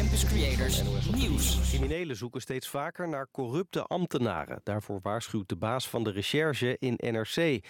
[0.00, 1.70] Campus Creators Nieuws.
[1.70, 4.60] Criminelen zoeken steeds vaker naar corrupte ambtenaren.
[4.64, 7.64] Daarvoor waarschuwt de baas van de recherche in NRC.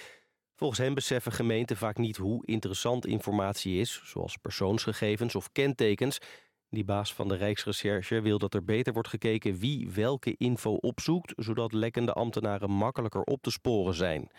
[0.55, 6.19] Volgens hem beseffen gemeenten vaak niet hoe interessant informatie is, zoals persoonsgegevens of kentekens.
[6.69, 11.33] Die baas van de Rijksrecherche wil dat er beter wordt gekeken wie welke info opzoekt,
[11.37, 14.31] zodat lekkende ambtenaren makkelijker op te sporen zijn.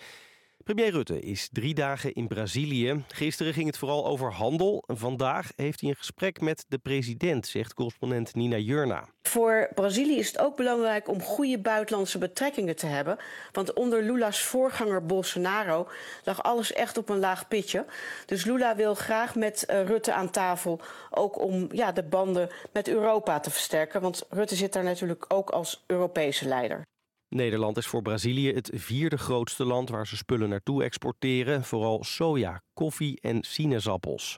[0.64, 3.04] Premier Rutte is drie dagen in Brazilië.
[3.08, 4.84] Gisteren ging het vooral over handel.
[4.88, 9.06] Vandaag heeft hij een gesprek met de president, zegt correspondent Nina Jurna.
[9.22, 13.18] Voor Brazilië is het ook belangrijk om goede buitenlandse betrekkingen te hebben.
[13.52, 15.88] Want onder Lula's voorganger Bolsonaro
[16.24, 17.86] lag alles echt op een laag pitje.
[18.26, 22.88] Dus Lula wil graag met uh, Rutte aan tafel, ook om ja, de banden met
[22.88, 24.02] Europa te versterken.
[24.02, 26.90] Want Rutte zit daar natuurlijk ook als Europese leider.
[27.36, 31.64] Nederland is voor Brazilië het vierde grootste land waar ze spullen naartoe exporteren.
[31.64, 34.38] Vooral soja, koffie en sinaasappels.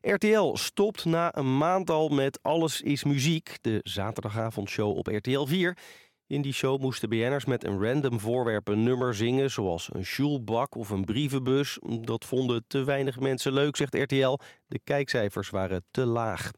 [0.00, 5.76] RTL stopt na een maand al met Alles is Muziek, de zaterdagavondshow op RTL 4.
[6.26, 9.50] In die show moesten BN'ers met een random voorwerp een nummer zingen...
[9.50, 11.78] zoals een sjoelbak of een brievenbus.
[12.00, 14.38] Dat vonden te weinig mensen leuk, zegt RTL.
[14.66, 16.50] De kijkcijfers waren te laag.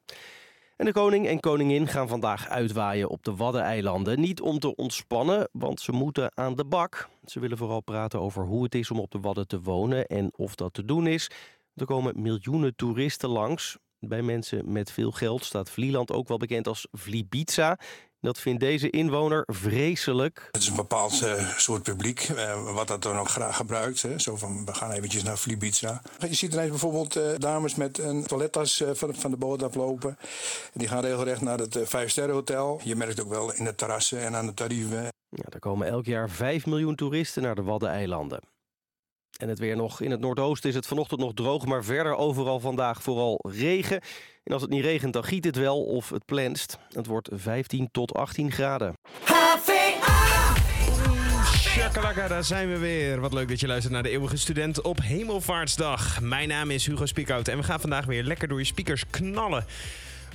[0.83, 4.21] En de koning en koningin gaan vandaag uitwaaien op de Waddeneilanden.
[4.21, 7.09] Niet om te ontspannen, want ze moeten aan de bak.
[7.25, 10.33] Ze willen vooral praten over hoe het is om op de Wadden te wonen en
[10.37, 11.31] of dat te doen is.
[11.75, 13.79] Er komen miljoenen toeristen langs.
[13.99, 17.79] Bij mensen met veel geld staat Vlieland ook wel bekend als Vlibiza.
[18.23, 20.49] Dat vindt deze inwoner vreselijk.
[20.53, 24.03] Het is een bepaald uh, soort publiek, uh, wat dat dan ook graag gebruikt.
[24.03, 24.19] Hè.
[24.19, 26.03] Zo van, we gaan eventjes naar Flibiza.
[26.19, 30.19] Je ziet ineens bijvoorbeeld uh, dames met een toilettas van, van, de boot aflopen.
[30.73, 32.81] Die gaan regelrecht naar het Vijfsterrenhotel.
[32.85, 35.03] Je merkt ook wel in de terrassen en aan de tarieven.
[35.29, 38.52] Ja, er komen elk jaar 5 miljoen toeristen naar de Waddeneilanden.
[39.43, 40.01] En het weer nog.
[40.01, 44.01] In het noordoosten is het vanochtend nog droog, maar verder overal vandaag vooral regen.
[44.45, 46.79] En als het niet regent, dan giet het wel of het plenst.
[46.89, 48.95] Het wordt 15 tot 18 graden.
[51.57, 53.21] Shakalaka, daar zijn we weer.
[53.21, 56.21] Wat leuk dat je luistert naar de Eeuwige Student op Hemelvaartsdag.
[56.21, 59.65] Mijn naam is Hugo Spiekhout en we gaan vandaag weer lekker door je speakers knallen.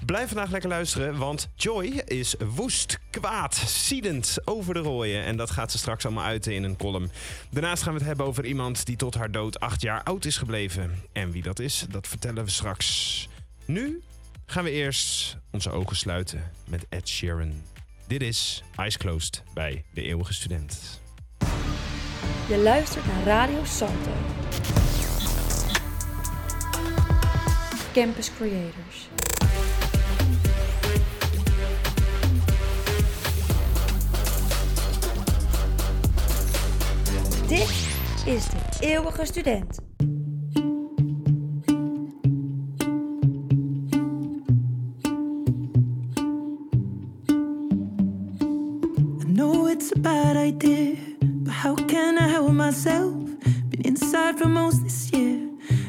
[0.06, 5.24] Blijf vandaag lekker luisteren, want Joy is woest, kwaad, ziedend over de rooien.
[5.24, 7.12] En dat gaat ze straks allemaal uiten in een column.
[7.50, 10.38] Daarnaast gaan we het hebben over iemand die tot haar dood acht jaar oud is
[10.38, 11.03] gebleven.
[11.12, 13.30] En wie dat is, dat vertellen we straks.
[13.66, 14.02] Nu
[14.46, 17.62] gaan we eerst onze ogen sluiten met Ed Sheeran.
[18.07, 21.02] Dit is Eyes Closed bij De Eeuwige Student.
[22.47, 24.12] Je luistert naar Radio Salto.
[27.94, 28.87] Campus Creators.
[37.47, 37.88] Dit
[38.25, 39.80] is de eeuwige student.
[49.19, 53.13] I know it's a bad idea, but how can I help myself?
[53.69, 55.47] Been inside for most this year,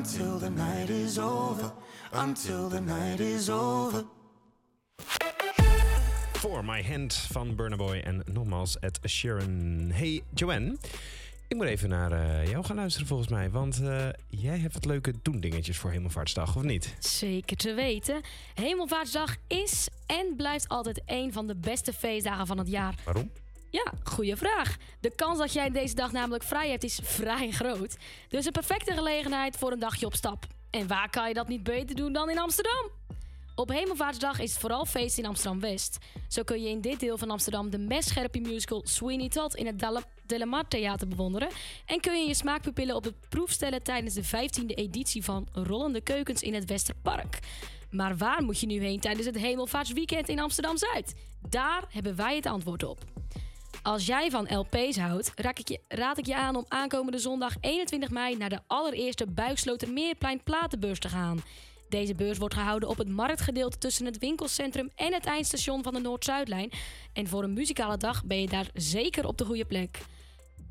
[0.00, 1.72] Until the night is over.
[2.12, 4.04] Until the night is over.
[6.32, 9.90] For My Hand van Burna Boy en nogmaals Ed Sheeran.
[9.92, 10.76] Hey Joanne,
[11.48, 13.50] ik moet even naar eh, jou gaan luisteren volgens mij.
[13.50, 16.94] Want eh, jij hebt wat leuke doendingetjes voor Hemelvaartsdag, of niet?
[16.98, 18.20] Zeker te weten.
[18.54, 22.94] Hemelvaartsdag is en blijft altijd een van de beste feestdagen van het jaar.
[23.04, 23.30] Waarom?
[23.70, 24.76] Ja, goede vraag.
[25.00, 27.96] De kans dat jij deze dag namelijk vrij hebt is vrij groot.
[28.28, 30.46] Dus een perfecte gelegenheid voor een dagje op stap.
[30.70, 32.90] En waar kan je dat niet beter doen dan in Amsterdam?
[33.54, 35.98] Op Hemelvaartsdag is het vooral feest in Amsterdam-West.
[36.28, 40.04] Zo kun je in dit deel van Amsterdam de mestscherpe musical Sweeney Todd in het
[40.26, 41.48] Delamar Theater bewonderen.
[41.86, 46.00] En kun je je smaakpupillen op de proef stellen tijdens de 15e editie van Rollende
[46.00, 47.38] Keukens in het Westerpark.
[47.90, 51.14] Maar waar moet je nu heen tijdens het Hemelvaartsweekend in Amsterdam-Zuid?
[51.48, 53.00] Daar hebben wij het antwoord op.
[53.82, 57.54] Als jij van LP's houdt, raad ik, je, raad ik je aan om aankomende zondag
[57.60, 61.42] 21 mei naar de allereerste Buikslotermeerplein Platenbeurs te gaan.
[61.88, 66.00] Deze beurs wordt gehouden op het marktgedeelte tussen het winkelcentrum en het eindstation van de
[66.00, 66.70] Noord-Zuidlijn.
[67.12, 69.98] En voor een muzikale dag ben je daar zeker op de goede plek.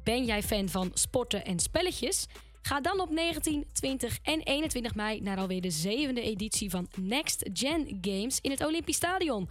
[0.03, 2.27] Ben jij fan van sporten en spelletjes?
[2.61, 7.49] Ga dan op 19, 20 en 21 mei naar alweer de zevende editie van Next
[7.53, 9.49] Gen Games in het Olympisch Stadion.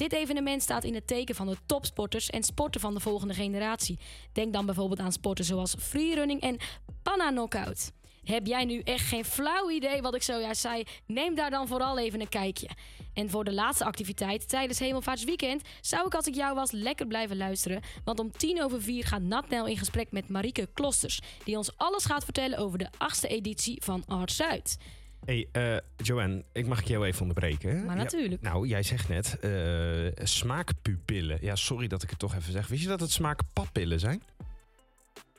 [0.00, 3.98] Dit evenement staat in het teken van de topsporters en sporten van de volgende generatie.
[4.32, 6.56] Denk dan bijvoorbeeld aan sporten zoals freerunning en
[7.02, 7.92] panna knockout.
[8.24, 10.84] Heb jij nu echt geen flauw idee wat ik zojuist zei?
[11.06, 12.68] Neem daar dan vooral even een kijkje.
[13.14, 17.36] En voor de laatste activiteit tijdens Hemelvaartsweekend zou ik als ik jou was lekker blijven
[17.36, 17.82] luisteren.
[18.04, 21.20] Want om tien over vier gaat Natnel in gesprek met Marieke Klosters.
[21.44, 24.76] Die ons alles gaat vertellen over de achtste editie van Art Zuid.
[25.24, 27.84] Hey, eh, Joanne, ik mag ik jou even onderbreken?
[27.84, 28.42] Maar Ja, natuurlijk.
[28.42, 31.38] nou, jij zegt net eh, smaakpupillen.
[31.40, 32.66] Ja, sorry dat ik het toch even zeg.
[32.66, 34.22] Wist je dat het smaakpapillen zijn?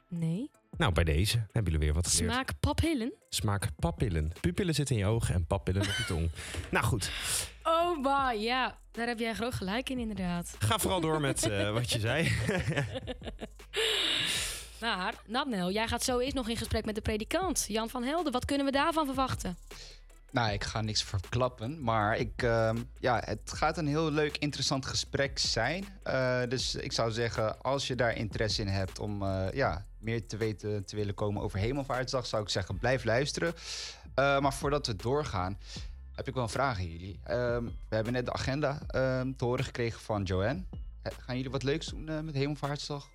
[0.08, 0.50] Nee.
[0.78, 2.32] Nou, bij deze hebben jullie weer wat geleerd.
[2.34, 3.14] Smaak paphillen?
[3.30, 4.32] Smaakpapillen.
[4.42, 6.30] Pupillen zitten in je ogen en papillen op je tong.
[6.72, 7.12] Nou goed,
[7.64, 8.78] Oh, bah, ja.
[8.92, 10.56] Daar heb jij groot gelijk in, inderdaad.
[10.60, 12.24] ga vooral door met eh, wat je zei.
[14.82, 18.32] Maar, Natnel, jij gaat zo eerst nog in gesprek met de predikant, Jan van Helden.
[18.32, 19.58] Wat kunnen we daarvan verwachten?
[20.32, 24.86] Nou, ik ga niks verklappen, maar ik, ehm, ja, het gaat een heel leuk, interessant
[24.86, 25.86] gesprek zijn.
[26.04, 30.28] Eh, dus ik zou zeggen, als je daar interesse in hebt om eh, ja, meer
[30.28, 33.54] te weten te willen komen over Hemelvaartsdag, zou ik zeggen, blijf luisteren.
[34.16, 35.58] Eh, maar voordat we doorgaan,
[36.16, 37.20] heb ik wel een vraag aan jullie.
[37.24, 40.64] Ehm, we hebben net de agenda ehm, te horen gekregen van Joanne.
[41.04, 43.10] Gaan jullie wat leuks doen eh, met Hemelvaartsdag?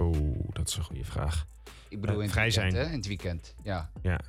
[0.00, 1.46] Oeh, dat is een goede vraag.
[1.88, 2.84] Ik bedoel, Eh, in het vrij weekend, zijn.
[2.84, 2.90] hè?
[2.92, 3.90] In het weekend, ja.
[4.02, 4.20] Ja.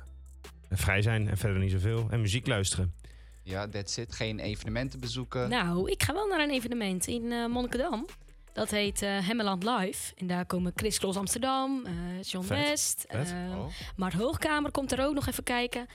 [0.68, 2.06] En vrij zijn en verder niet zoveel.
[2.10, 2.94] En muziek luisteren.
[3.42, 4.14] Ja, that's it.
[4.14, 5.48] Geen evenementen bezoeken.
[5.48, 8.06] Nou, ik ga wel naar een evenement in eh Monnikendam.
[8.52, 10.14] Dat heet eh Hemmeland Live.
[10.16, 13.04] En daar komen Chris Kloos Amsterdam, eh, John Vet, West.
[13.08, 13.30] vet.
[13.32, 13.66] eh, Oh.
[13.96, 15.86] Mart Hoogkamer komt er ook nog even kijken.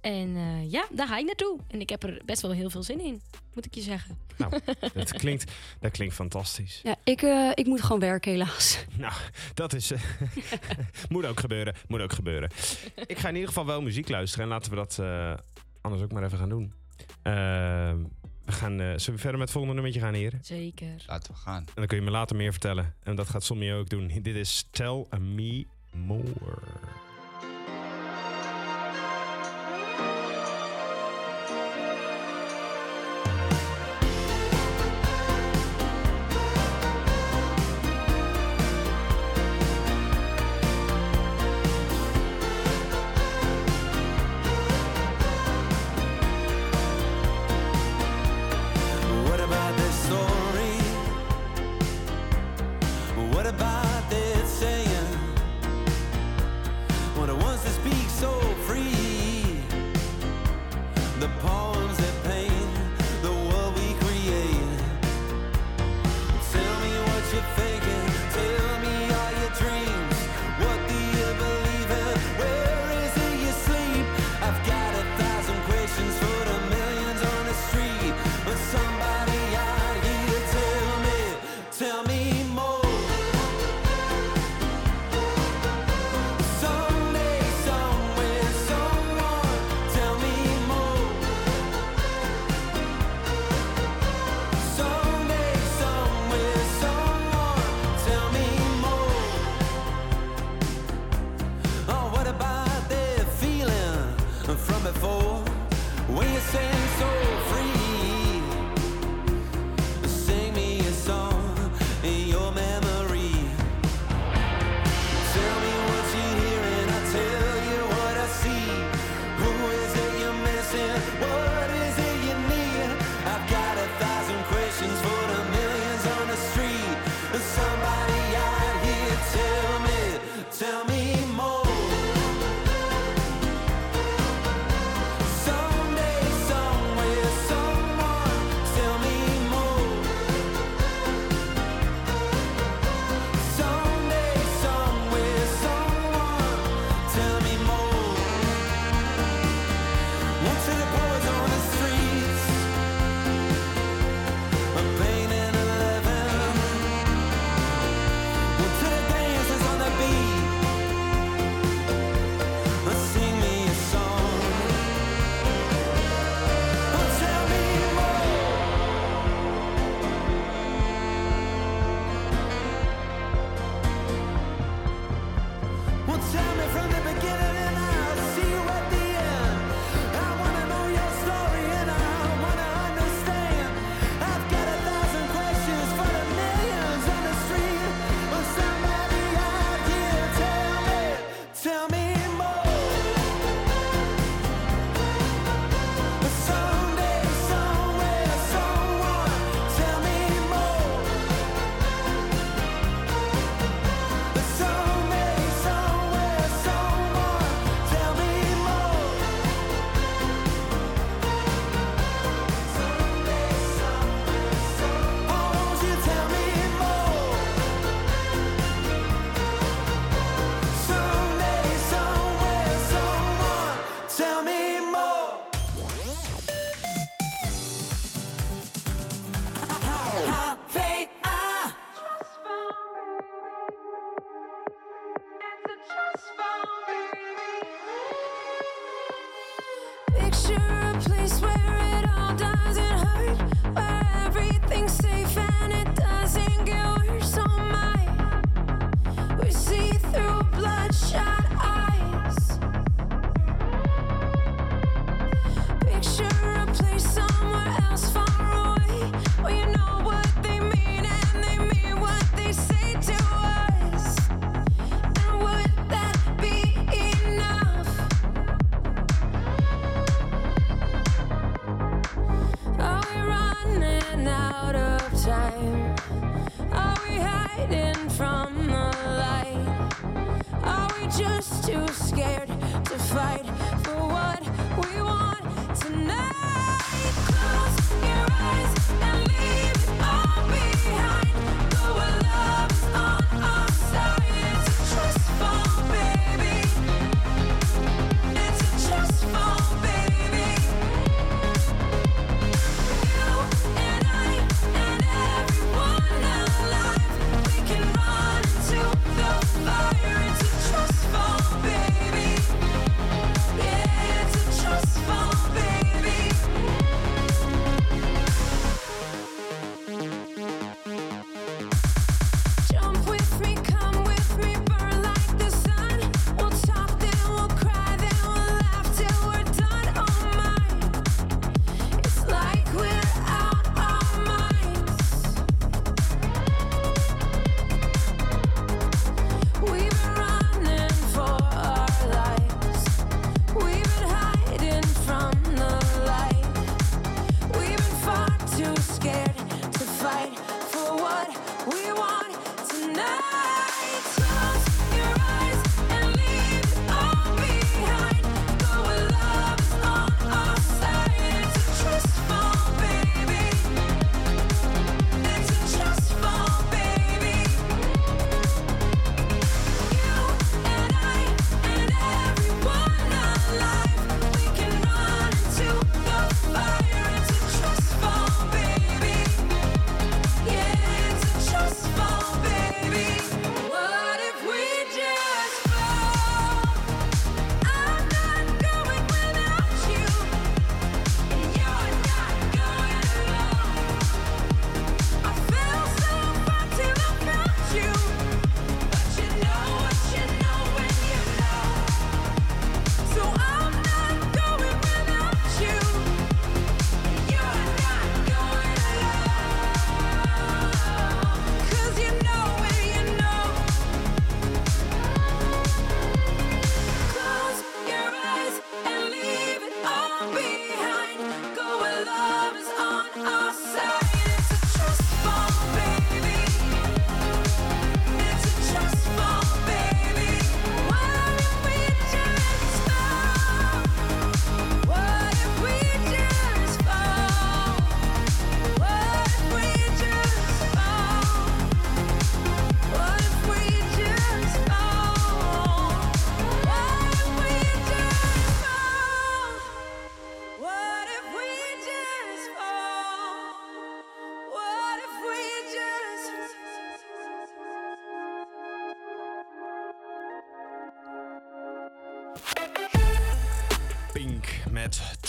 [0.00, 1.58] En eh, ja, daar ga ik naartoe.
[1.68, 3.20] En ik heb er best wel heel veel zin in,
[3.54, 4.18] moet ik je zeggen.
[4.36, 4.60] Nou,
[4.94, 6.80] dat klinkt, dat klinkt fantastisch.
[6.82, 8.84] Ja, ik, eh, ik moet gewoon werken helaas.
[8.96, 9.12] Nou,
[9.54, 9.90] dat is.
[9.90, 10.00] eh,
[11.08, 11.74] moet ook gebeuren.
[11.88, 12.50] Moet ook gebeuren.
[13.06, 14.44] Ik ga in ieder geval wel muziek luisteren.
[14.44, 15.34] En laten we dat eh,
[15.80, 16.72] anders ook maar even gaan doen.
[17.22, 18.80] We gaan.
[18.80, 20.38] eh, zullen we verder met het volgende nummertje gaan, heren?
[20.42, 21.04] Zeker.
[21.06, 21.62] Laten we gaan.
[21.66, 22.94] En dan kun je me later meer vertellen.
[23.02, 24.06] En dat gaat Sommie ook doen.
[24.22, 26.58] Dit is Tell Me More.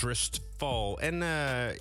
[0.10, 0.94] Met Trust Fall.
[0.94, 1.78] En eh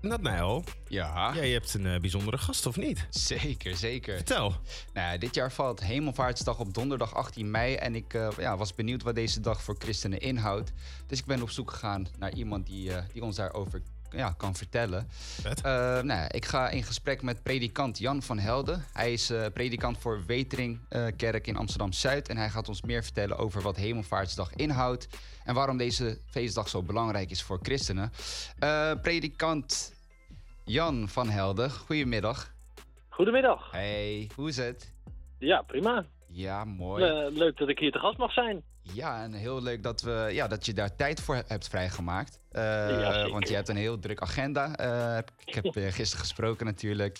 [0.00, 1.32] Natnael, Ja.
[1.34, 3.06] jij hebt een eh, bijzondere gast, of niet?
[3.10, 4.16] Zeker, zeker.
[4.16, 4.54] Vertel.
[4.92, 7.74] Nou, dit jaar valt Hemelvaartsdag op donderdag 18 mei.
[7.74, 10.72] En ik eh, ja, was benieuwd wat deze dag voor christenen inhoudt.
[11.06, 13.82] Dus ik ben op zoek gegaan naar iemand die, die ons daarover
[14.16, 15.08] ja, kan vertellen.
[15.62, 18.84] Eh, nou, ik ga in gesprek met predikant Jan van Helden.
[18.92, 22.28] Hij is eh, predikant voor Wetering eh, Kerk in Amsterdam-Zuid.
[22.28, 25.08] En hij gaat ons meer vertellen over wat Hemelvaartsdag inhoudt.
[25.44, 28.12] En waarom deze feestdag zo belangrijk is voor christenen.
[28.58, 29.94] Eh, predikant
[30.64, 32.54] Jan van Helden, goedemiddag.
[33.08, 33.70] Goedemiddag.
[33.70, 34.94] Hey, hoe is het?
[35.38, 36.06] Ja, prima.
[36.28, 37.30] Ja, mooi.
[37.30, 38.62] Leuk dat ik hier te gast mag zijn.
[38.94, 42.40] Ja, en heel leuk dat, we, ja, dat je daar tijd voor hebt vrijgemaakt.
[42.50, 42.62] Eh,
[43.00, 44.74] Ja, want je hebt een heel druk agenda.
[44.74, 47.18] Eh, ik heb eh, gisteren gesproken natuurlijk.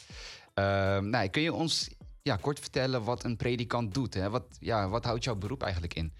[0.55, 4.15] Ehm, nou, kun je ons ja, kort vertellen wat een predikant doet?
[4.15, 4.31] Hè?
[4.31, 6.13] Wat, ja, wat houdt jouw beroep eigenlijk in?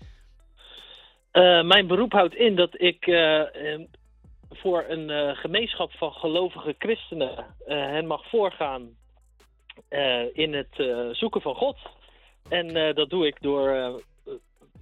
[1.67, 3.81] Mijn beroep houdt in dat ik eh, eh,
[4.51, 8.89] voor een gemeenschap van gelovige christenen hen mag voorgaan
[10.33, 10.75] in het
[11.17, 11.77] zoeken van God.
[12.49, 14.01] En dat doe ik door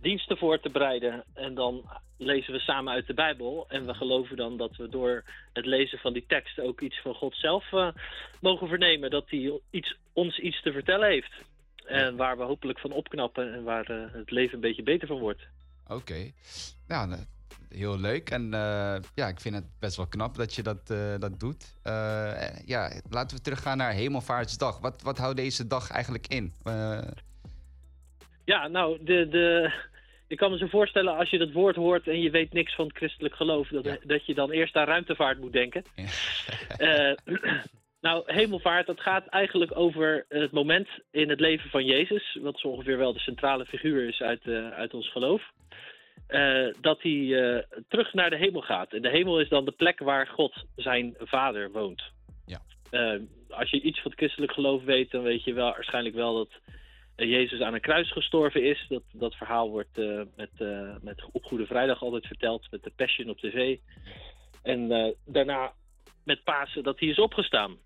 [0.05, 1.25] diensten voor te bereiden.
[1.35, 3.64] En dan lezen we samen uit de Bijbel.
[3.69, 7.14] En we geloven dan dat we door het lezen van die tekst ook iets van
[7.14, 7.88] God zelf eh,
[8.40, 9.11] mogen vernemen.
[9.11, 11.33] Dat hij iets, ons iets te vertellen heeft.
[11.85, 15.19] En waar we hopelijk van opknappen en waar eh, het leven een beetje beter van
[15.19, 15.43] wordt.
[15.87, 16.31] Oké.
[16.87, 17.19] Nou, eh,
[17.69, 18.31] heel leuk.
[18.31, 20.87] En eh, ja, ik vind het best wel knap dat je dat,
[21.21, 21.75] dat doet.
[22.64, 24.81] Ja, laten we teruggaan naar Hemelvaartsdag.
[24.81, 26.53] Wat, wat houdt deze dag eigenlijk in?
[28.45, 29.73] Ja, nou, de, de,
[30.28, 32.87] ik kan me zo voorstellen als je dat woord hoort en je weet niks van
[32.87, 35.84] het christelijk geloof, dat, dat je dan eerst aan ruimtevaart moet denken.
[36.76, 37.12] Eh,
[38.00, 42.68] nou, hemelvaart, dat gaat eigenlijk over het moment in het leven van Jezus, wat zo
[42.68, 45.42] ongeveer wel de centrale figuur is uit, eh, uit ons geloof.
[46.26, 48.92] eh, dat hij terug naar de hemel gaat.
[48.92, 52.02] En de hemel is dan de plek waar God zijn vader woont.
[52.46, 52.60] Ja.
[53.48, 56.50] Als je iets van het christelijk geloof weet, dan weet je wel, waarschijnlijk wel dat
[57.16, 58.87] Jezus aan een kruis gestorven is.
[58.88, 62.92] Dat, dat verhaal wordt eh, met, eh, met op Goede Vrijdag altijd verteld, met de
[62.96, 63.79] Passion op tv.
[64.64, 65.72] En eh, daarna
[66.24, 67.77] met Pasen dat hij is opgestaan.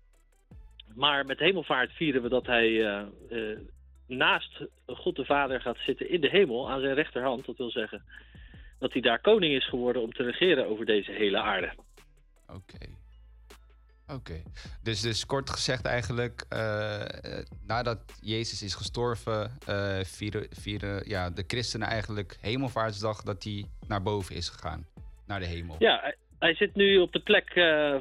[0.95, 3.59] Maar met hemelvaart vieren we dat hij eh, eh,
[4.07, 7.45] naast God de Vader gaat zitten in de hemel, aan zijn rechterhand.
[7.45, 8.03] Dat wil zeggen
[8.79, 11.73] dat hij daar koning is geworden om te regeren over deze hele aarde.
[12.47, 12.98] Oké.
[14.13, 14.41] Oké.
[14.83, 21.29] Dus, dus kort gezegd eigenlijk, eh, eh, nadat Jezus is gestorven, eh, vieren, vieren ja,
[21.29, 24.85] de christenen eigenlijk Hemelvaartsdag dat hij naar boven is gegaan.
[25.27, 25.75] Naar de hemel.
[25.79, 27.51] Ja, hij, zit nu op de plek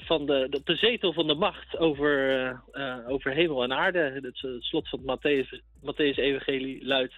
[0.05, 2.63] van de, de, zetel van de macht over,
[3.09, 3.99] over hemel en aarde.
[3.99, 7.15] Het, het slot van het Matthäus, Matthäus Evangelie luidt...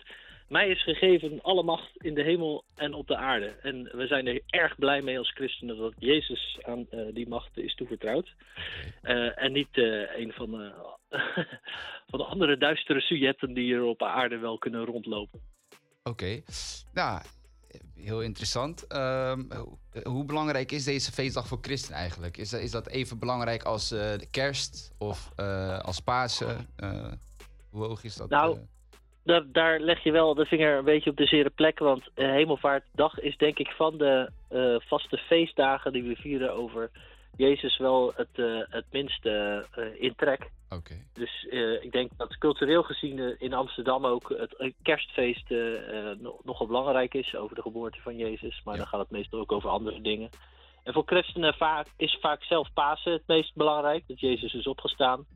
[0.50, 3.46] Mij is gegeven alle macht in de hemel en op de aarde.
[3.62, 7.58] En we zijn er erg blij mee als christenen dat Jezus aan eh, die macht
[7.58, 8.34] is toevertrouwd.
[9.02, 10.72] Eh, en niet eh, een van, de
[12.10, 15.40] van de andere duistere sujetten die er op aarde wel kunnen rondlopen.
[16.02, 16.40] Oké.
[16.92, 17.22] Nou,
[17.94, 18.86] heel interessant.
[18.86, 22.36] Ehm, hoe, hoe belangrijk is deze feestdag voor christenen eigenlijk?
[22.36, 25.30] Is, dat- is dat even belangrijk als de kerst of
[25.82, 26.68] als Pasen?
[27.70, 28.28] Hoe hoog is dat?
[28.30, 28.58] Nou?
[29.30, 31.78] Daar, daar leg je wel de vinger een beetje op de zere plek.
[31.78, 36.90] Want eh, Hemelvaartdag is denk ik van de eh, vaste feestdagen die we vieren over
[37.36, 40.50] Jezus wel het, eh, het minste eh, in trek.
[40.70, 40.94] Oké.
[41.12, 41.44] Dus
[41.80, 45.50] ik denk dat cultureel gezien in Amsterdam ook het kerstfeest
[46.18, 48.60] nog- nogal belangrijk is over de geboorte van Jezus.
[48.64, 50.30] Maar dan gaat het meestal ook over andere dingen.
[50.84, 55.26] En voor christenen vaak, is vaak zelf Pasen het meest belangrijk, dat Jezus is opgestaan.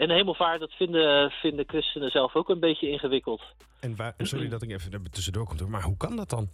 [0.00, 3.42] En de hemelvaart, dat vinden, vinden christenen zelf ook een beetje ingewikkeld.
[3.80, 6.48] En waar, sorry dat ik even er tussendoor kom, maar hoe kan dat dan?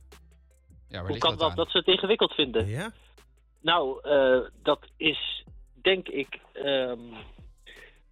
[0.89, 2.69] Ja, Hoe kan dat dat ze het ingewikkeld vinden?
[2.69, 2.93] Ja?
[3.61, 5.45] Nou, eh, dat is
[5.83, 6.99] denk ik ehm,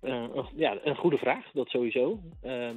[0.01, 2.21] eh, ja, een goede vraag, dat sowieso.
[2.43, 2.77] Ehm,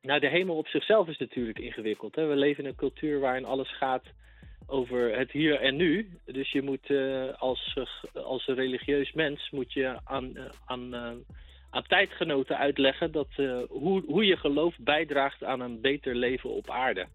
[0.00, 2.14] nou, de hemel op zichzelf is natuurlijk ingewikkeld.
[2.14, 2.26] Hè?
[2.26, 4.04] We leven in een cultuur waarin alles gaat
[4.66, 6.18] over het hier en nu.
[6.24, 7.76] Dus je moet eh, als,
[8.12, 10.94] eh, als religieus mens moet je aan, eh, aan,
[11.70, 13.28] aan tijdgenoten uitleggen dat,
[13.68, 17.06] hoe, hoe je geloof bijdraagt aan een beter leven op aarde.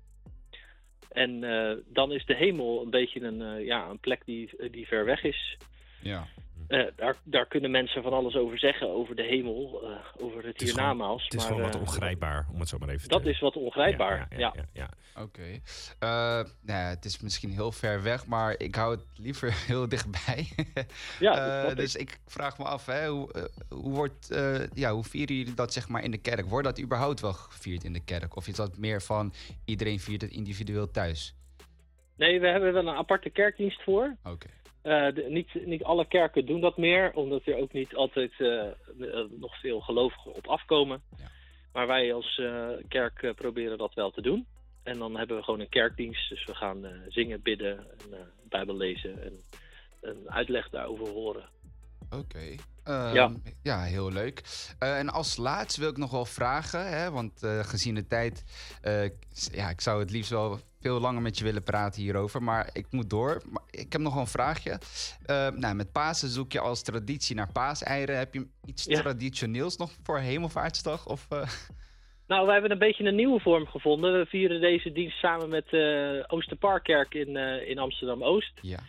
[1.11, 1.39] En
[1.87, 5.57] dan is de hemel een beetje een, ja, een plek die, die ver weg is.
[6.01, 6.27] Ja.
[6.67, 9.89] Eh, daar, daar kunnen mensen van alles over zeggen, over de hemel, eh,
[10.23, 11.23] over het, gewoon- hiernamaals.
[11.23, 13.29] Het is maar, gewoon wat eh, ongrijpbaar, om het zo maar even Dat te...
[13.29, 14.53] is wat ongrijpbaar, ja.
[14.73, 14.89] ja.
[15.21, 15.41] Oké.
[15.99, 19.89] Eh, nou ja, het is misschien heel ver weg, maar ik hou het liever heel
[19.89, 20.47] dichtbij.
[21.19, 25.35] Ja, dat dus ik vraag me af, hè, hoe, hoe, wordt, eh, ja, hoe vieren
[25.35, 26.45] jullie dat zeg maar in de kerk?
[26.45, 28.35] Wordt dat überhaupt wel gevierd in de kerk?
[28.35, 29.33] Of is dat meer van
[29.65, 31.35] iedereen viert het individueel thuis?
[32.17, 34.15] Nee, we hebben wel een aparte kerkdienst voor.
[34.23, 34.47] Oké.
[34.87, 38.67] Eh, de- niet, niet alle kerken doen dat meer, omdat er ook niet altijd eh,
[38.67, 38.71] eh,
[39.29, 41.01] nog veel gelovigen op afkomen.
[41.73, 42.41] Maar wij als
[42.87, 44.45] kerk proberen dat wel te doen.
[44.83, 46.29] En dan hebben we gewoon een kerkdienst.
[46.29, 49.43] Dus we gaan zingen, bidden, en, Bijbel lezen en
[50.01, 51.49] een uitleg daarover horen.
[52.09, 52.55] Oké.
[52.83, 53.31] Ehm, Ja.
[53.63, 54.41] ja, heel leuk.
[54.79, 58.43] En als laatst wil ik nog wel vragen, hè, want gezien de tijd,
[59.51, 62.85] ja, ik zou het liefst wel veel langer met je willen praten hierover, maar ik
[62.91, 63.41] moet door.
[63.49, 64.79] Maar ik heb nog wel een vraagje.
[65.25, 68.17] Eh, nou, met Pasen zoek je als traditie naar paaseieren.
[68.17, 69.01] Heb je iets Ja.
[69.01, 71.07] traditioneels nog voor Hemelvaartsdag?
[71.07, 71.49] Of, eh?
[72.27, 74.19] Nou, we hebben een beetje een nieuwe vorm gevonden.
[74.19, 78.53] We vieren deze dienst samen met de Oosterparkkerk in, eh, in Amsterdam-Oost.
[78.61, 78.79] Ja.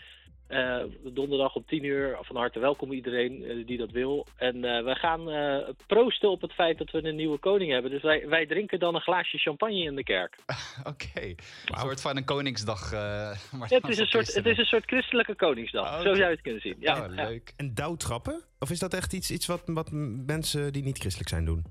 [0.49, 0.83] Eh,
[1.13, 2.19] donderdag om 10 uur.
[2.21, 4.27] Van harte welkom iedereen eh, die dat wil.
[4.37, 7.91] En eh, we gaan eh, proosten op het feit dat we een nieuwe koning hebben.
[7.91, 10.37] Dus wij, wij drinken dan een glaasje champagne in de kerk.
[10.93, 12.93] Oké, een soort van een Koningsdag.
[12.93, 12.99] eh,
[13.59, 15.87] maar Ja, het, is een soort, het is een soort christelijke koningsdag.
[15.87, 16.77] Ah, Zo zou je het kunnen zien.
[16.81, 17.25] Ja, Oh, ja.
[17.29, 17.53] leuk.
[17.57, 18.43] En douwtrappen?
[18.59, 19.89] Of is dat echt iets, iets wat, wat
[20.27, 21.65] mensen die niet christelijk zijn doen?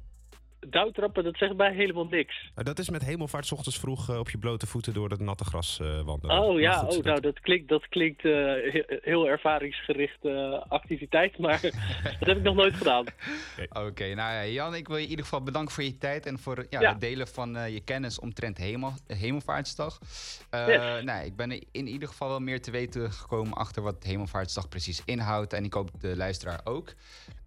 [0.60, 2.50] Douwtrappen, dat zegt mij helemaal niks.
[2.54, 5.44] Nou, dat is met hemelvaart ochtends vroeg eh, op je blote voeten door het natte
[5.46, 6.40] gras eh, wandelen.
[6.44, 11.38] Oh ja, goed, oh, dat- nou, dat klinkt, dat klinkt eh, he- heel ervaringsgerichte activiteit,
[11.38, 11.62] maar
[12.20, 13.06] dat heb ik nog nooit gedaan.
[13.70, 16.40] Oké, nou ja, Jan, ik wil je in ieder geval bedanken voor je tijd en
[16.40, 16.90] voor ja, Ja.
[16.92, 20.00] het delen van eh, je kennis omtrent hemel, Hemelvaartsdag.
[20.50, 21.04] Eh, Yes.
[21.04, 25.02] nou, ik ben in ieder geval wel meer te weten gekomen achter wat Hemelvaartsdag precies
[25.06, 25.54] inhoudt.
[25.54, 26.94] En ik hoop de luisteraar ook.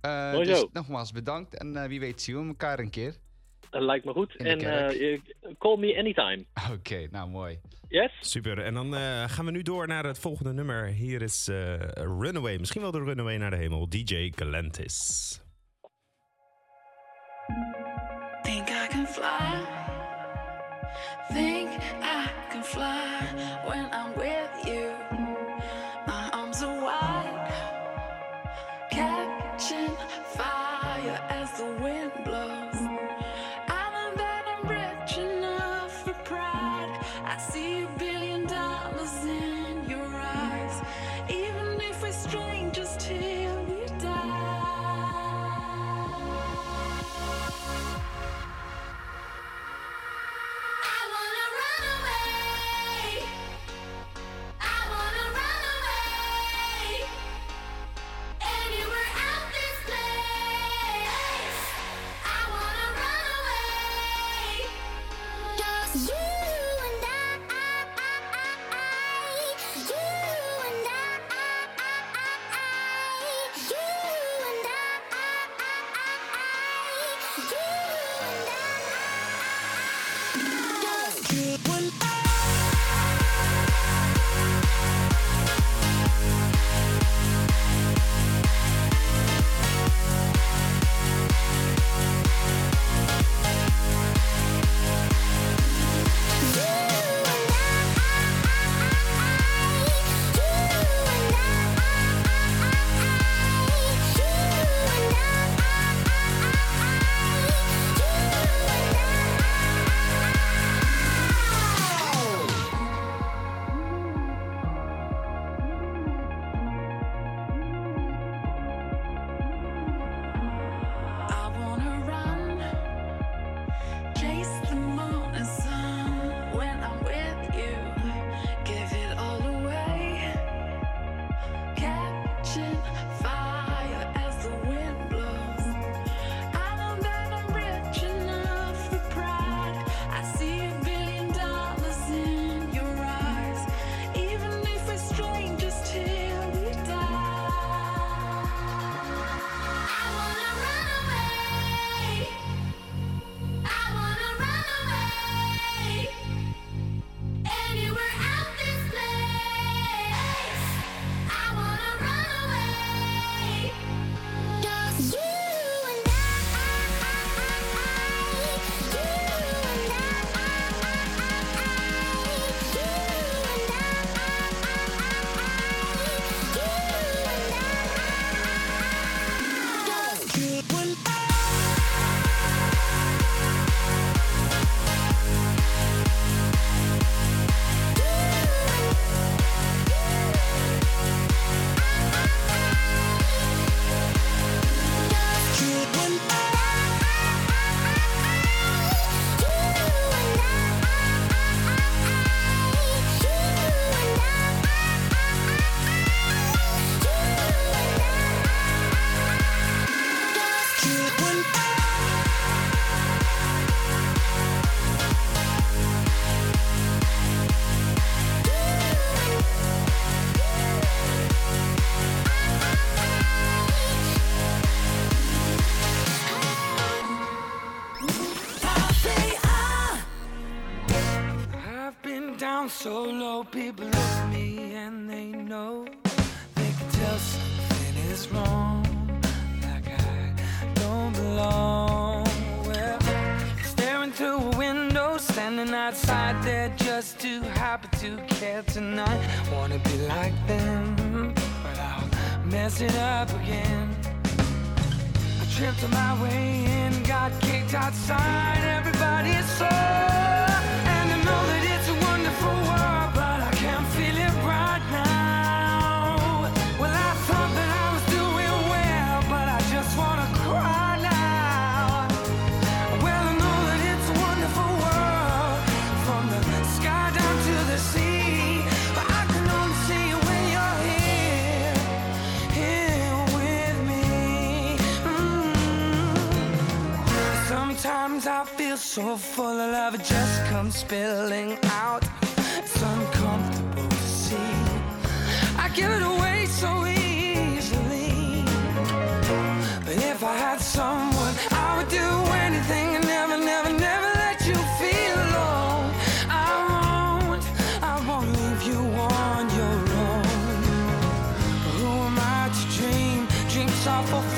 [0.00, 3.14] Eh, dus nogmaals bedankt en eh, wie weet zien we elkaar een keer.
[3.70, 4.36] Dat lijkt me goed.
[4.36, 5.20] En eh,
[5.58, 6.44] call me anytime.
[6.78, 7.58] Oké, nou mooi.
[7.88, 8.12] Yes?
[8.20, 8.58] Super.
[8.58, 10.86] En dan eh, gaan we nu door naar het volgende nummer.
[10.86, 12.58] Hier is eh, Runaway.
[12.58, 13.88] Misschien wel de Runaway naar de hemel.
[13.88, 15.40] DJ Galantis.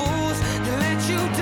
[0.04, 1.41] Fools to let you down.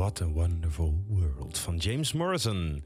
[0.00, 2.84] What a Wonderful World van James Morrison.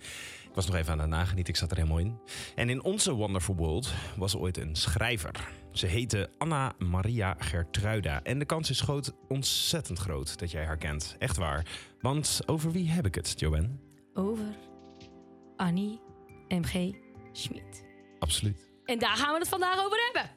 [0.48, 2.18] Ik was nog even aan het nagenieten, ik zat er helemaal in.
[2.54, 5.48] En in onze Wonderful World was ooit een schrijver.
[5.72, 8.22] Ze heette Anna Maria Gertruida.
[8.22, 11.16] En de kans is groot, ontzettend groot dat jij haar kent.
[11.18, 11.66] Echt waar.
[12.00, 13.70] Want over wie heb ik het, Joanne?
[14.14, 14.56] Over
[15.56, 16.00] Annie
[16.48, 16.90] M.G.
[17.32, 17.84] Schmid.
[18.18, 18.70] Absoluut.
[18.84, 20.30] En daar gaan we het vandaag over hebben.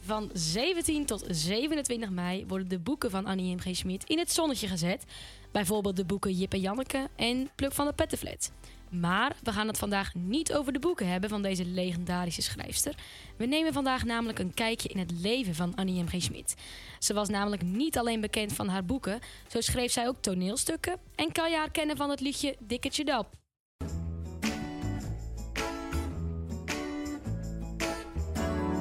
[0.00, 3.76] Van 17 tot 27 mei worden de boeken van Annie M.G.
[3.76, 5.04] Schmid in het zonnetje gezet.
[5.52, 8.50] Bijvoorbeeld de boeken Jip en Janneke en Pluk van de Pettenflat.
[8.90, 12.94] Maar we gaan het vandaag niet over de boeken hebben van deze legendarische schrijfster.
[13.36, 16.22] We nemen vandaag namelijk een kijkje in het leven van Annie M.G.
[16.22, 16.54] Schmid.
[16.98, 21.32] Ze was namelijk niet alleen bekend van haar boeken, zo schreef zij ook toneelstukken en
[21.32, 23.36] kan je haar kennen van het liedje Dikketje Dap.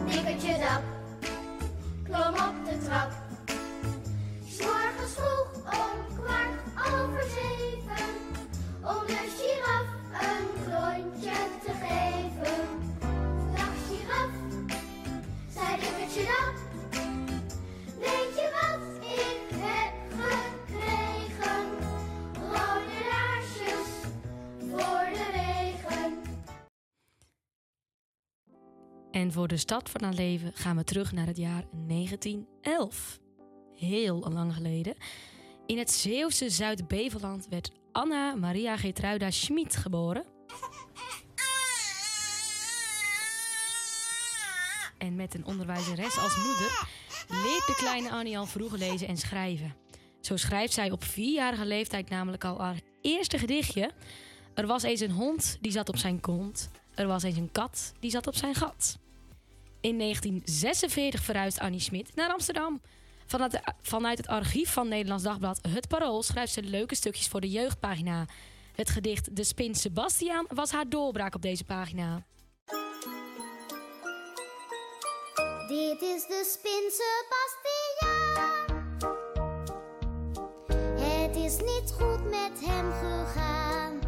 [0.10, 0.84] Dikketje dap,
[2.04, 3.12] klom op de trap.
[4.48, 5.57] S'morgens vroeg
[8.84, 9.88] om de giraf
[10.22, 12.66] een klontje te geven.
[13.56, 14.32] Dag giraf,
[15.54, 16.56] zei Dikketje dap,
[18.00, 21.66] weet je wat ik heb gekregen?
[22.34, 23.92] Rode laarsjes
[24.60, 26.14] voor de regen.
[29.12, 33.20] En voor de stad van haar leven gaan we terug naar het jaar 1911.
[33.76, 34.96] Heel lang geleden.
[35.68, 40.26] In het Zeeuwse Zuid-Beveland werd Anna Maria Gertruida Schmid geboren.
[44.98, 46.88] En met een onderwijzeres als moeder
[47.28, 49.76] leert de kleine Annie al vroeg lezen en schrijven.
[50.22, 53.92] Zo schrijft zij op vierjarige leeftijd namelijk al haar eerste gedichtje.
[54.54, 56.70] Er was eens een hond die zat op zijn kont.
[56.96, 58.98] Er was eens een kat die zat op zijn gat.
[59.82, 62.82] In 1946 verhuist Annie Schmid naar Amsterdam.
[63.28, 67.50] Vanuit, vanuit het archief van Nederlands Dagblad Het Parool schrijft ze leuke stukjes voor de
[67.50, 68.26] jeugdpagina.
[68.76, 72.26] Het gedicht De Spin Sebastiaan was haar doorbraak op deze pagina.
[75.68, 78.38] Dit is de spin Sebastiaan.
[81.00, 84.00] Het is niet goed met hem gegaan.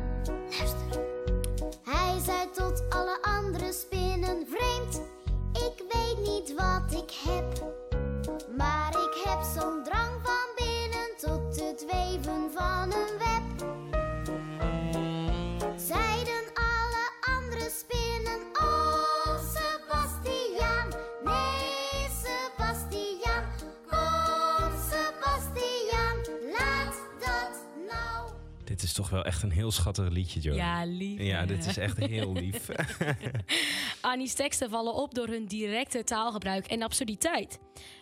[0.50, 1.06] Luister.
[1.84, 5.02] Hij zei tot alle andere spinnen vreemd.
[5.54, 7.88] Ik weet niet wat ik heb.
[8.58, 13.68] Maar ik heb zo'n drang van binnen tot het weven van een web.
[15.80, 20.88] Zeiden alle andere spinnen, oh Sebastiaan,
[21.24, 23.44] nee Sebastiaan,
[23.90, 26.18] kom Sebastiaan,
[26.58, 28.32] laat dat nou.
[28.64, 30.56] Dit is toch wel echt een heel schattig liedje, Joe.
[30.56, 31.22] Ja, lief.
[31.22, 32.70] Ja, dit is echt heel lief.
[34.02, 37.60] Annie's teksten vallen op door hun directe taalgebruik en absurditeit.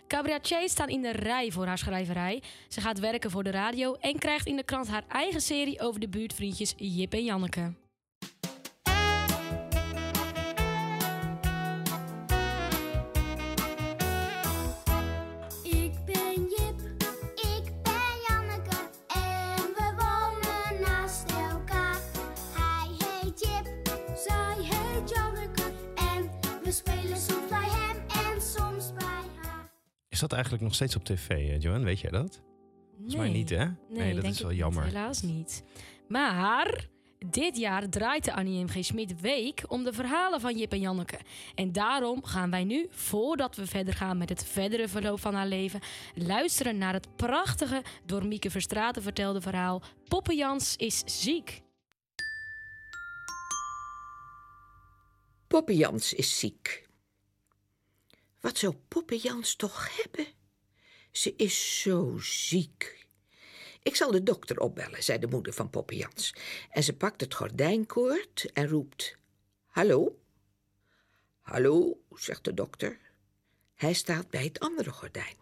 [0.08, 2.41] Cabaretiers staan in de rij voor haar schrijverij.
[2.68, 5.99] Ze gaat werken voor de radio en krijgt in de krant haar eigen serie over
[5.99, 7.74] de buurtvriendjes Jip en Janneke.
[30.18, 31.84] Is dat eigenlijk nog steeds op tv, eh, Johan?
[31.84, 32.41] Weet jij dat?
[32.93, 33.65] Volgens mij niet, hè?
[33.89, 34.65] Nee, dat denk is wel ik niet.
[34.65, 34.84] jammer.
[34.84, 35.63] Helaas niet.
[36.07, 36.88] Maar
[37.30, 38.68] dit jaar draait de Annie M.
[38.68, 38.86] G.
[38.86, 41.20] Schmid Week om de verhalen van Jip en Janneke.
[41.55, 45.47] En daarom gaan wij nu, voordat we verder gaan met het verdere verloop van haar
[45.47, 45.80] leven,
[46.15, 51.61] luisteren naar het prachtige, door Mieke Verstraeten vertelde verhaal Poppe Jans is ziek.
[55.47, 56.87] Poppe Jans is ziek.
[58.40, 60.28] Wat zou Poppe Jans toch hebben?
[61.12, 63.06] Ze is zo ziek.
[63.84, 66.34] Ik zal de dokter opbellen, zei de moeder van Poppe Jans.
[66.70, 69.18] En ze pakt het gordijnkoord en roept:
[69.66, 70.20] Hallo?
[71.42, 73.00] Hallo, zegt de dokter.
[73.76, 75.36] Hij staat bij het andere gordijn.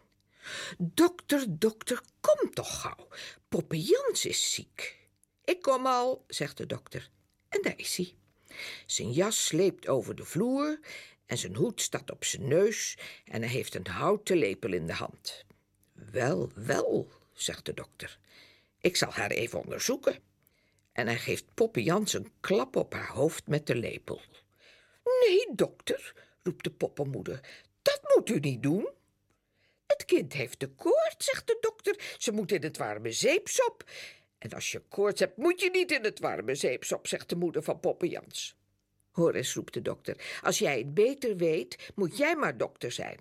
[0.77, 3.07] Dokter, dokter, kom toch gauw.
[3.49, 5.07] Poppe Jans is ziek.
[5.43, 7.09] Ik kom al, zegt de dokter.
[7.49, 8.15] En daar is hij.
[8.85, 10.79] Zijn jas sleept over de vloer
[11.25, 14.93] en zijn hoed staat op zijn neus en hij heeft een houten lepel in de
[14.93, 15.45] hand.
[15.93, 18.19] Wel, wel, zegt de dokter.
[18.81, 20.19] Ik zal haar even onderzoeken.
[20.91, 24.21] En hij geeft Poppe Jans een klap op haar hoofd met de lepel.
[25.03, 26.13] Nee, dokter,
[26.43, 27.39] roept de poppenmoeder,
[27.81, 28.89] dat moet u niet doen.
[29.87, 32.15] Het kind heeft de koorts, zegt de dokter.
[32.17, 33.83] Ze moet in het warme zeepsop.
[34.37, 37.63] En als je koorts hebt, moet je niet in het warme zeepsop, zegt de moeder
[37.63, 38.55] van Poppe Jans.
[39.15, 43.19] Eens, roept de dokter, als jij het beter weet, moet jij maar dokter zijn.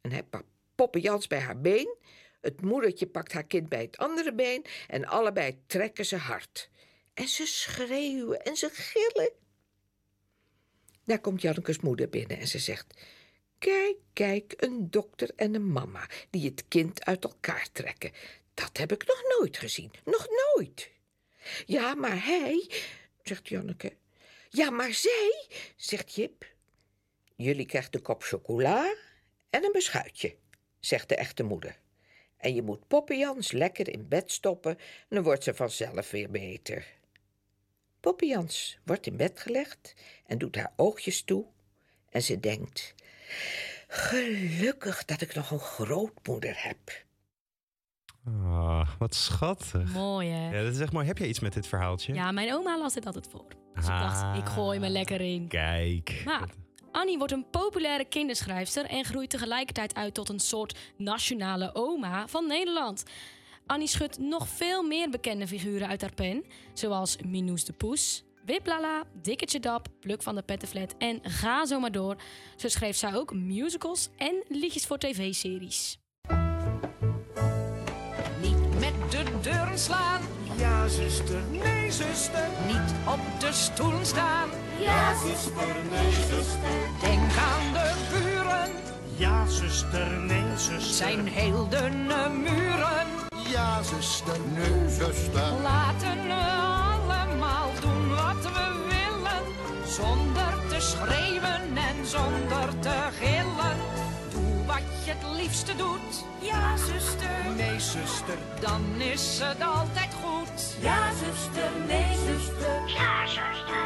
[0.00, 1.96] En hij pakt Poppe Jans bij haar been,
[2.40, 6.70] het moedertje pakt haar kind bij het andere been en allebei trekken ze hard.
[7.14, 9.32] En ze schreeuwen en ze gillen.
[11.04, 12.94] Daar komt Jannekes moeder binnen en ze zegt...
[13.58, 18.12] Kijk, kijk, een dokter en een mama die het kind uit elkaar trekken.
[18.54, 20.90] Dat heb ik nog nooit gezien, nog nooit.
[21.66, 22.70] Ja, maar hij,
[23.22, 23.92] zegt Janneke.
[24.52, 25.46] Ja, maar zij,
[25.76, 26.46] zegt Jip.
[27.36, 28.94] Jullie krijgt een kop chocola
[29.50, 30.36] en een beschuitje,
[30.80, 31.78] zegt de echte moeder.
[32.36, 34.78] En je moet Poppejans lekker in bed stoppen,
[35.08, 36.86] dan wordt ze vanzelf weer beter.
[38.00, 39.94] Poppejans wordt in bed gelegd
[40.26, 41.46] en doet haar oogjes toe.
[42.08, 42.94] En ze denkt,
[43.88, 47.04] gelukkig dat ik nog een grootmoeder heb.
[48.26, 49.92] Ah, wat schattig.
[49.92, 50.56] Mooi hè?
[50.56, 51.06] Ja, dat is echt mooi.
[51.06, 52.14] Heb jij iets met dit verhaaltje?
[52.14, 53.46] Ja, mijn oma las dit altijd voor.
[53.74, 55.48] Dus ik dacht, ik gooi me lekker in.
[55.48, 56.22] Kijk.
[56.24, 56.48] Maar
[56.92, 62.46] Annie wordt een populaire kinderschrijfster en groeit tegelijkertijd uit tot een soort nationale oma van
[62.46, 63.04] Nederland.
[63.66, 66.44] Annie schudt nog veel meer bekende figuren uit haar pen,
[66.74, 71.92] zoals Minoes de Poes, Wiplala, Dikketje Dap, Pluk van de Pettenflat en ga zo maar
[71.92, 72.16] door.
[72.56, 75.99] Zo schreef zij ook musicals en liedjes voor tv-series.
[79.80, 80.20] Slaan.
[80.56, 81.42] Ja, zuster.
[81.50, 82.46] Nee, zuster.
[82.66, 84.48] Niet op de stoelen staan.
[84.78, 86.76] Ja, zuster, nee, zuster.
[87.00, 88.70] Denk aan de buren.
[89.16, 90.94] Ja, zuster, nee, zuster.
[90.94, 93.06] Zijn heel dunne muren.
[93.48, 95.52] Ja, zuster, nee, zuster.
[95.62, 96.42] Laten we
[97.06, 99.42] allemaal doen wat we willen.
[99.86, 103.99] Zonder te schreeuwen en zonder te gillen.
[104.70, 106.24] Wat je het liefste doet.
[106.40, 107.54] Ja, zuster.
[107.56, 108.38] Nee, zuster.
[108.60, 110.76] Dan is het altijd goed.
[110.82, 112.88] Ja, zuster, nee, zuster.
[112.88, 113.80] Ja, zuster.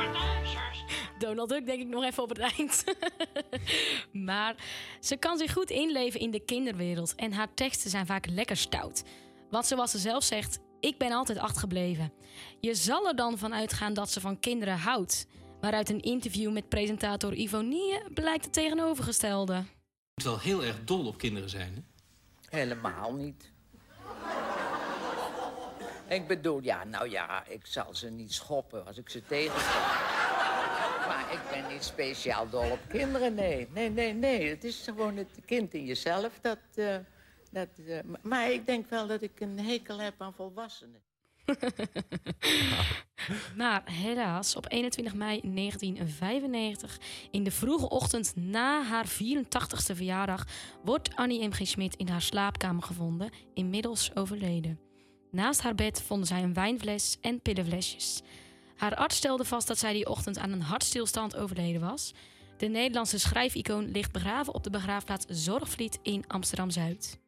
[1.18, 2.84] Donald Duck denk ik nog even op het eind.
[4.28, 4.54] maar
[5.00, 9.02] ze kan zich goed inleven in de kinderwereld en haar teksten zijn vaak lekker stout.
[9.50, 12.12] Want zoals ze zelf zegt, ik ben altijd achtergebleven.
[12.60, 15.26] Je zal er dan van uitgaan dat ze van kinderen houdt.
[15.60, 19.64] Maar uit een interview met presentator Ivonie blijkt het tegenovergestelde.
[20.14, 21.80] Moet wel heel erg dol op kinderen zijn, hè?
[22.58, 23.52] Helemaal niet.
[26.08, 29.62] Ik bedoel, ja, nou ja, ik zal ze niet schoppen als ik ze tegenkom.
[31.08, 33.68] Maar ik ben niet speciaal dol op kinderen, nee.
[33.72, 34.48] Nee, nee, nee.
[34.48, 36.58] Het is gewoon het kind in jezelf dat...
[36.74, 36.96] eh,
[37.50, 41.02] dat eh, maar ik denk wel dat ik een hekel heb aan volwassenen.
[43.56, 50.46] Maar helaas, op 21 mei 1995, in de vroege ochtend na haar 84ste verjaardag,
[50.84, 51.52] wordt Annie M.
[51.52, 51.66] G.
[51.66, 54.80] Schmid in haar slaapkamer gevonden, inmiddels overleden.
[55.30, 58.22] Naast haar bed vonden zij een wijnfles en pillenflesjes.
[58.76, 62.14] Haar arts stelde vast dat zij die ochtend aan een hartstilstand overleden was.
[62.56, 67.00] De Nederlandse schrijficoon ligt begraven op de begraafplaats Zorgvliet in Amsterdam-Zuid.
[67.00, 67.18] Dat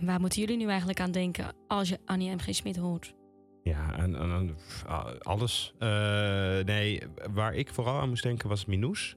[0.00, 2.54] En waar moeten jullie nu eigenlijk aan denken als je Annie M.G.
[2.54, 3.14] Smit hoort?
[3.62, 5.74] Ja, en, en- ah, alles.
[5.78, 5.88] Eh,
[6.64, 9.14] nee, waar ik vooral aan moest denken was Minous.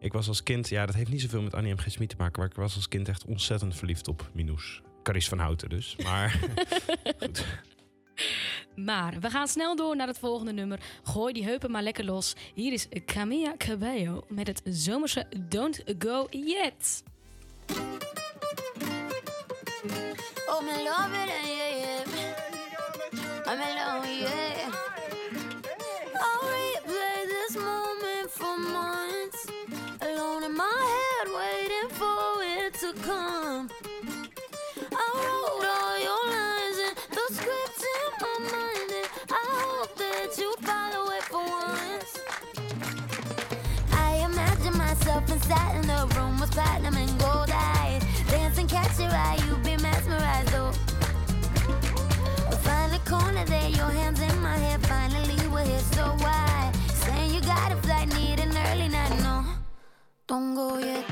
[0.00, 1.78] Ik was als kind, ja, dat heeft niet zoveel met Annie M.
[1.78, 1.90] G.
[1.90, 4.80] Smit te maken, maar ik was als kind echt ontzettend verliefd op Minous.
[5.02, 5.96] Caries van Houten dus.
[6.02, 6.38] Maar
[8.76, 10.80] Maar we gaan snel door naar het volgende nummer.
[11.02, 12.34] Gooi die heupen maar lekker los.
[12.54, 17.02] Hier is Camilla Cabello met het zomerse Don't Go Yet.
[20.48, 22.34] Oh, me love it, yeah, yeah.
[23.46, 24.70] I'm alone, yeah.
[26.20, 29.46] I'll replay this moment for months.
[30.00, 33.70] Alone in my head, waiting for it to come.
[34.92, 40.38] I wrote all your lines and the script in my mind, and I hope that
[40.38, 42.18] you'd follow it for once.
[43.92, 48.01] I imagine myself inside in the room with platinum and gold eyes.
[48.62, 50.72] Dancing, catch your eye, you be mesmerized, oh.
[52.50, 54.78] We find a corner there, your hands in my hair.
[54.78, 56.72] Finally, we're here, so why?
[56.88, 59.44] Saying you got a flight, need an early night, no.
[60.26, 61.11] Don't go yet.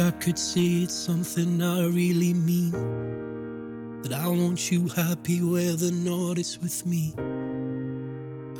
[0.00, 2.70] I could say it's something I really mean.
[4.02, 7.14] That I want you happy whether or not it's with me.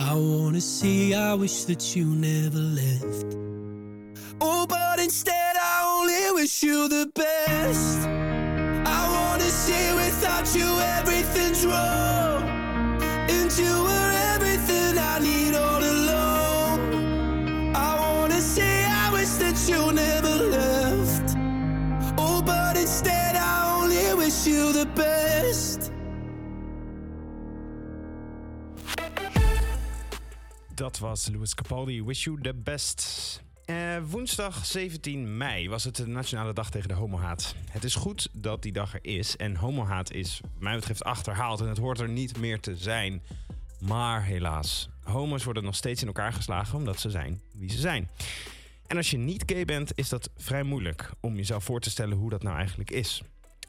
[0.01, 3.37] I wanna say I wish that you never left.
[4.41, 7.99] Oh, but instead I only wish you the best.
[8.09, 10.69] I wanna say without you
[10.99, 12.43] everything's wrong.
[13.31, 13.98] And you
[30.79, 32.05] Dat was Louis Capaldi.
[32.05, 33.43] Wish you the best.
[33.65, 37.55] Eh, woensdag 17 mei was het de Nationale Dag tegen de Homohaat.
[37.71, 39.37] Het is goed dat die dag er is.
[39.37, 41.61] En homohaat is, wat mij betreft, achterhaald.
[41.61, 43.23] En het hoort er niet meer te zijn.
[43.81, 48.11] Maar helaas, homo's worden nog steeds in elkaar geslagen omdat ze zijn wie ze zijn.
[48.87, 52.17] En als je niet gay bent, is dat vrij moeilijk om jezelf voor te stellen
[52.17, 53.23] hoe dat nou eigenlijk is.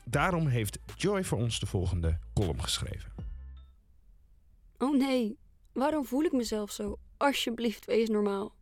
[0.05, 3.12] Daarom heeft Joy voor ons de volgende column geschreven.
[4.78, 5.38] Oh nee,
[5.80, 6.99] waarom voel ik mezelf zo?
[7.17, 8.55] Alsjeblieft, wees normaal.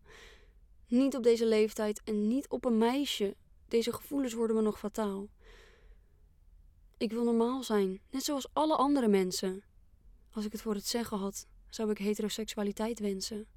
[0.87, 3.35] Niet op deze leeftijd en niet op een meisje.
[3.67, 5.29] Deze gevoelens worden me nog fataal.
[6.97, 9.63] Ik wil normaal zijn, net zoals alle andere mensen.
[10.31, 13.47] Als ik het voor het zeggen had, zou ik heteroseksualiteit wensen.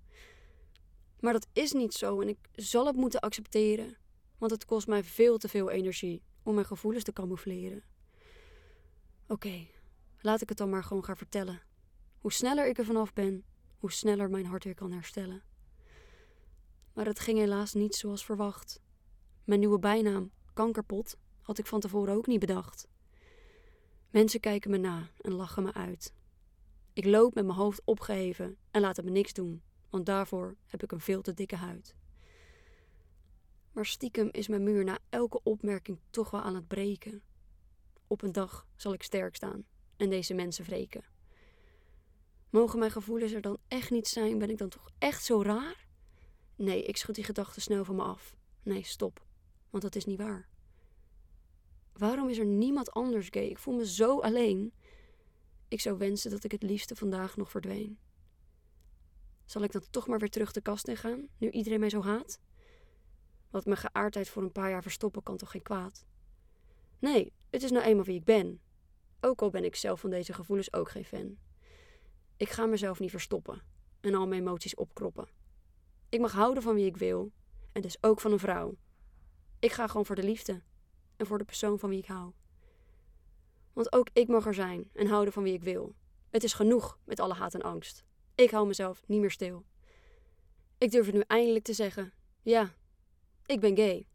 [1.20, 3.96] Maar dat is niet zo en ik zal het moeten accepteren,
[4.38, 7.82] want het kost mij veel te veel energie om mijn gevoelens te camoufleren.
[9.28, 9.66] Oké,
[10.20, 11.62] laat ik het dan maar gewoon gaan vertellen.
[12.18, 13.44] Hoe sneller ik er vanaf ben,
[13.80, 15.42] hoe sneller mijn hart weer kan herstellen.
[16.92, 18.80] Maar het ging helaas niet zoals verwacht.
[19.44, 22.88] Mijn nieuwe bijnaam, kankerpot, had ik van tevoren ook niet bedacht.
[24.10, 26.14] Mensen kijken me na en lachen me uit.
[26.92, 30.92] Ik loop met mijn hoofd opgeheven en laten me niks doen, want daarvoor heb ik
[30.92, 31.94] een veel te dikke huid.
[33.72, 37.22] Maar stiekem is mijn muur na elke opmerking toch wel aan het breken.
[38.06, 39.64] Op een dag zal ik sterk staan
[39.96, 41.04] en deze mensen wreken.
[42.50, 44.38] Mogen mijn gevoelens er dan echt niet zijn?
[44.38, 45.86] Ben ik dan toch echt zo raar?
[46.56, 48.36] Nee, ik schud die gedachten snel van me af.
[48.62, 49.26] Nee, stop,
[49.70, 50.48] want dat is niet waar.
[51.92, 53.46] Waarom is er niemand anders gay?
[53.46, 54.72] Ik voel me zo alleen.
[55.68, 57.98] Ik zou wensen dat ik het liefste vandaag nog verdween.
[59.44, 62.02] Zal ik dan toch maar weer terug de kast in gaan, nu iedereen mij zo
[62.02, 62.40] haat?
[63.50, 66.06] Wat mijn geaardheid voor een paar jaar verstoppen kan toch geen kwaad?
[66.98, 68.60] Nee, het is nou eenmaal wie ik ben.
[69.20, 71.36] Ook al ben ik zelf van deze gevoelens ook geen fan.
[72.40, 73.62] Ik ga mezelf niet verstoppen
[74.00, 75.28] en al mijn emoties opkroppen.
[76.08, 77.32] Ik mag houden van wie ik wil
[77.72, 78.76] en dus ook van een vrouw.
[79.58, 80.62] Ik ga gewoon voor de liefde
[81.16, 82.32] en voor de persoon van wie ik hou.
[83.72, 85.94] Want ook ik mag er zijn en houden van wie ik wil.
[86.30, 88.04] Het is genoeg met alle haat en angst.
[88.34, 89.64] Ik hou mezelf niet meer stil.
[90.78, 92.12] Ik durf het nu eindelijk te zeggen.
[92.42, 92.74] Ja,
[93.46, 94.06] ik ben gay.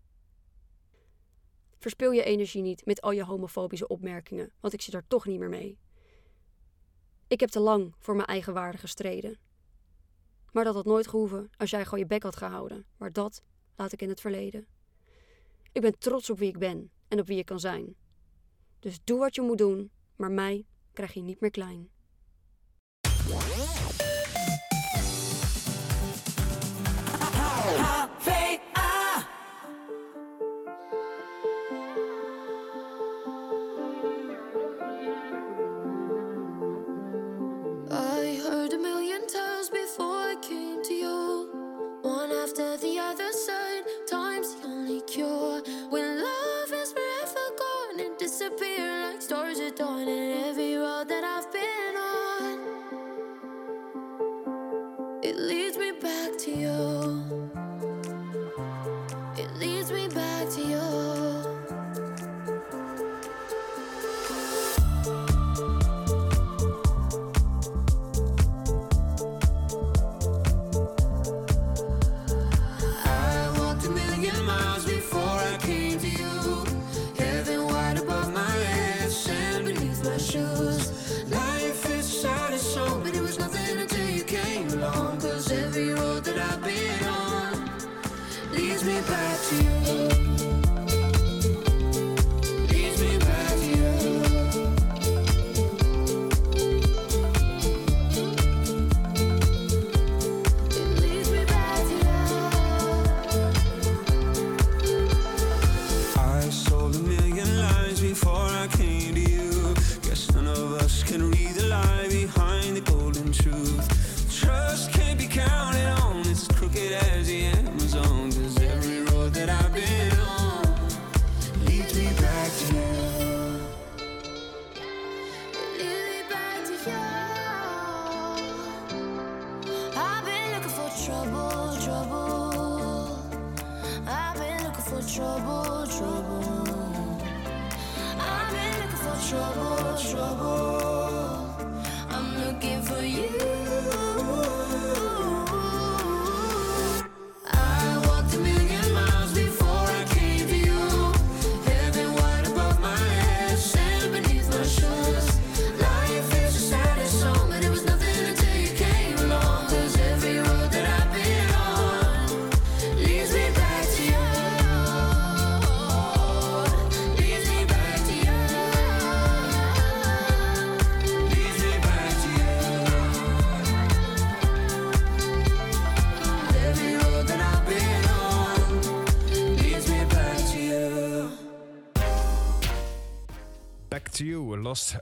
[1.78, 5.39] Verspil je energie niet met al je homofobische opmerkingen, want ik zit er toch niet
[5.39, 5.78] meer mee.
[7.36, 9.39] Ik heb te lang voor mijn eigen waarde gestreden.
[10.51, 12.86] Maar dat had nooit gehoeven als jij gewoon je bek had gehouden.
[12.97, 13.43] Maar dat
[13.75, 14.67] laat ik in het verleden.
[15.71, 17.95] Ik ben trots op wie ik ben en op wie ik kan zijn.
[18.79, 21.89] Dus doe wat je moet doen, maar mij krijg je niet meer klein.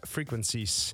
[0.01, 0.91] Frequencies.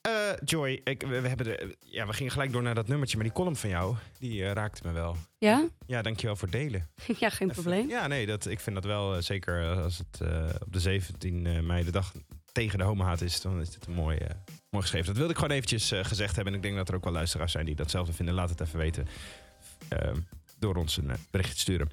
[0.00, 0.12] Eh,
[0.44, 3.26] Joy, ik, we, we hebben de, ja, we gingen gelijk door naar dat nummertje, maar
[3.26, 5.16] die column van jou, die eh, raakte me wel.
[5.38, 5.68] Ja?
[5.86, 6.88] Ja, dankjewel voor het delen.
[7.20, 7.88] Ja, geen probleem.
[7.88, 10.20] Ja, nee, dat, ik vind dat wel, eh, zeker als het
[10.64, 12.12] op de 17 mei, de dag
[12.52, 14.18] tegen de homohaat is, dan is dit een mooi,
[14.70, 15.06] mooi geschreven.
[15.06, 16.52] Dat wilde ik gewoon eventjes gezegd hebben.
[16.52, 18.34] En ik denk dat er ook wel luisteraars zijn die datzelfde vinden.
[18.34, 19.06] Laat het even weten
[20.58, 21.90] door ons een berichtje te sturen.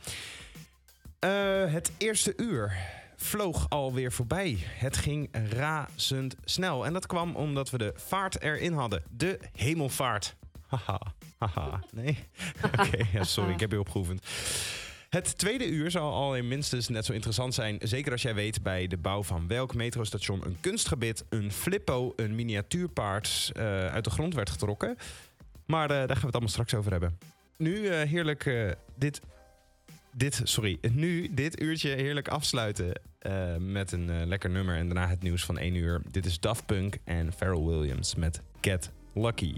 [1.72, 2.78] Het eerste uur
[3.22, 4.58] vloog alweer voorbij.
[4.60, 6.86] Het ging razend snel.
[6.86, 9.04] En dat kwam omdat we de vaart erin hadden.
[9.10, 10.36] De hemelvaart.
[10.68, 11.00] Haha,
[11.38, 11.80] haha.
[11.92, 12.18] Nee?
[12.66, 14.22] Oké, sorry, ik heb je opgeoefend.
[15.12, 17.78] Het tweede uur zal al in minstens net zo interessant zijn.
[17.82, 22.36] Zeker als jij weet bij de bouw van welk metrostation een kunstgebit, een flippo, een
[22.36, 24.98] miniatuurpaard eh, uit de grond werd getrokken.
[25.66, 27.18] Maar eh, daar gaan we het allemaal straks over hebben.
[27.58, 29.22] Nu eh, heerlijk dit,
[30.14, 34.76] dit, sorry, nu dit uurtje heerlijk afsluiten eh, met een eh, lekker nummer.
[34.76, 36.02] En daarna het nieuws van 1 uur.
[36.12, 39.56] Dit is Daft Punk en Pharrell Williams met Get Lucky.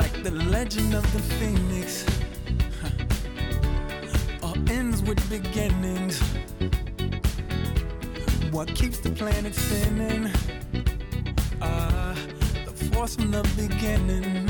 [0.00, 1.39] like the legend of the
[5.10, 6.20] with beginnings.
[8.52, 10.30] What keeps the planet spinning?
[11.60, 12.14] Uh,
[12.64, 14.49] the force from the beginning.